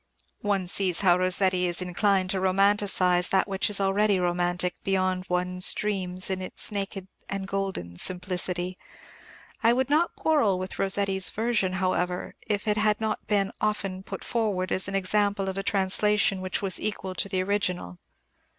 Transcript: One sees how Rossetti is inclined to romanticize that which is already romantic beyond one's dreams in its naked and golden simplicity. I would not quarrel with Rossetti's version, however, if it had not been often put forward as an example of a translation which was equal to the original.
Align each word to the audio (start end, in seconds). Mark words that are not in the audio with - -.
One 0.39 0.65
sees 0.65 1.01
how 1.01 1.15
Rossetti 1.19 1.67
is 1.67 1.79
inclined 1.79 2.31
to 2.31 2.39
romanticize 2.39 3.29
that 3.29 3.47
which 3.47 3.69
is 3.69 3.79
already 3.79 4.19
romantic 4.19 4.73
beyond 4.83 5.27
one's 5.29 5.71
dreams 5.73 6.27
in 6.31 6.41
its 6.41 6.71
naked 6.71 7.07
and 7.29 7.47
golden 7.47 7.97
simplicity. 7.97 8.79
I 9.61 9.73
would 9.73 9.91
not 9.91 10.15
quarrel 10.15 10.57
with 10.57 10.79
Rossetti's 10.79 11.29
version, 11.29 11.73
however, 11.73 12.33
if 12.47 12.67
it 12.67 12.77
had 12.77 12.99
not 12.99 13.27
been 13.27 13.51
often 13.61 14.01
put 14.01 14.23
forward 14.23 14.71
as 14.71 14.87
an 14.87 14.95
example 14.95 15.47
of 15.47 15.55
a 15.59 15.61
translation 15.61 16.41
which 16.41 16.63
was 16.63 16.79
equal 16.79 17.13
to 17.13 17.29
the 17.29 17.43
original. 17.43 17.99